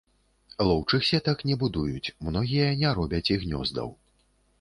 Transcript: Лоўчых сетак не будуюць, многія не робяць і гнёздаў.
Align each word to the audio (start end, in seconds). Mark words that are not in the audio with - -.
Лоўчых 0.67 1.03
сетак 1.09 1.43
не 1.49 1.57
будуюць, 1.63 2.13
многія 2.29 2.71
не 2.81 2.95
робяць 3.01 3.31
і 3.37 3.39
гнёздаў. 3.45 3.93